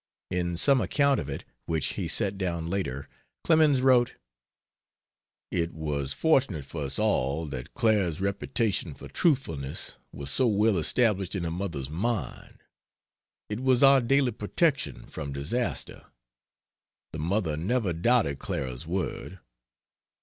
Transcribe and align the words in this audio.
In 0.31 0.57
some 0.57 0.81
account 0.81 1.19
of 1.19 1.29
it, 1.29 1.43
which 1.67 1.93
he 1.93 2.07
set 2.07 2.35
down 2.35 2.65
later, 2.71 3.07
Clemens 3.43 3.83
wrote: 3.83 4.15
"It 5.51 5.73
was 5.75 6.11
fortunate 6.11 6.65
for 6.65 6.85
us 6.85 6.97
all 6.97 7.45
that 7.45 7.75
Clara's 7.75 8.19
reputation 8.19 8.95
for 8.95 9.07
truthfulness 9.07 9.97
was 10.11 10.31
so 10.31 10.47
well 10.47 10.79
established 10.79 11.35
in 11.35 11.43
her 11.43 11.51
mother's 11.51 11.91
mind. 11.91 12.63
It 13.47 13.59
was 13.59 13.83
our 13.83 14.01
daily 14.01 14.31
protection 14.31 15.05
from 15.05 15.33
disaster. 15.33 16.05
The 17.13 17.19
mother 17.19 17.55
never 17.55 17.93
doubted 17.93 18.39
Clara's 18.39 18.87
word. 18.87 19.37